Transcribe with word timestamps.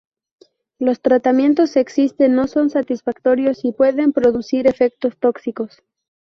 Los 0.79 0.99
tratamientos 1.01 1.75
existentes 1.75 2.35
no 2.35 2.47
son 2.47 2.71
satisfactorios 2.71 3.63
y 3.65 3.71
pueden 3.71 4.13
producir 4.13 4.65
efectos 4.65 5.15
tóxicos. 5.19 5.83